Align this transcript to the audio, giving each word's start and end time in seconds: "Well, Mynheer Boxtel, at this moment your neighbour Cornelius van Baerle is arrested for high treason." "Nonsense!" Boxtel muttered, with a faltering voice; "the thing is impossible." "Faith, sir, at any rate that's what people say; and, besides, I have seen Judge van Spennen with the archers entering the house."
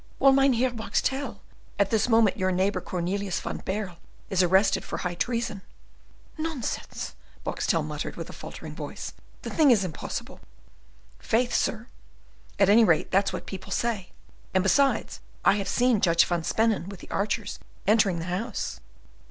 "Well, 0.17 0.31
Mynheer 0.31 0.71
Boxtel, 0.71 1.41
at 1.77 1.91
this 1.91 2.09
moment 2.09 2.35
your 2.35 2.51
neighbour 2.51 2.81
Cornelius 2.81 3.39
van 3.39 3.57
Baerle 3.59 3.97
is 4.31 4.41
arrested 4.41 4.83
for 4.83 4.97
high 4.97 5.13
treason." 5.13 5.61
"Nonsense!" 6.39 7.13
Boxtel 7.43 7.83
muttered, 7.85 8.15
with 8.15 8.27
a 8.27 8.33
faltering 8.33 8.73
voice; 8.73 9.13
"the 9.43 9.51
thing 9.51 9.69
is 9.69 9.83
impossible." 9.83 10.39
"Faith, 11.19 11.53
sir, 11.53 11.85
at 12.57 12.67
any 12.67 12.83
rate 12.83 13.11
that's 13.11 13.31
what 13.31 13.45
people 13.45 13.71
say; 13.71 14.09
and, 14.55 14.63
besides, 14.63 15.19
I 15.45 15.57
have 15.57 15.67
seen 15.69 16.01
Judge 16.01 16.25
van 16.25 16.41
Spennen 16.43 16.89
with 16.89 17.01
the 17.01 17.11
archers 17.11 17.59
entering 17.85 18.17
the 18.17 18.25
house." 18.25 18.79